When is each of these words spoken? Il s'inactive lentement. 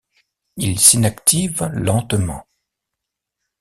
Il 0.57 0.79
s'inactive 0.79 1.61
lentement. 1.73 2.47